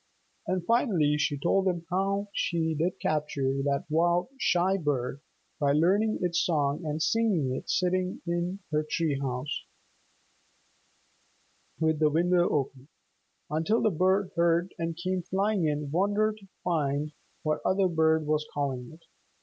And 0.47 0.65
finally 0.65 1.15
she 1.19 1.37
told 1.37 1.65
them 1.67 1.85
how 1.91 2.29
she 2.33 2.73
did 2.73 2.99
capture 2.99 3.61
that 3.61 3.85
wild, 3.87 4.29
shy 4.39 4.75
bird 4.77 5.21
by 5.59 5.73
learning 5.73 6.17
its 6.23 6.41
song 6.43 6.83
and 6.83 6.99
singing 6.99 7.55
it 7.55 7.69
sitting 7.69 8.19
in 8.25 8.61
her 8.71 8.81
tree 8.89 9.19
house 9.19 9.63
with 11.79 11.99
the 11.99 12.09
window 12.09 12.49
open, 12.49 12.87
until 13.51 13.83
the 13.83 13.91
bird 13.91 14.31
heard 14.35 14.73
and 14.79 14.97
came 14.97 15.21
flying 15.21 15.67
in 15.67 15.91
wonder 15.91 16.33
to 16.33 16.47
find 16.63 17.11
what 17.43 17.61
other 17.63 17.87
bird 17.87 18.25
was 18.25 18.47
calling 18.51 18.89
it. 18.91 19.05